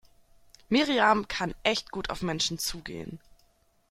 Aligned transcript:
Miriam 0.67 1.27
kann 1.27 1.53
echt 1.61 1.91
gut 1.91 2.09
auf 2.09 2.23
Menschen 2.23 2.57
zugehen. 2.57 3.19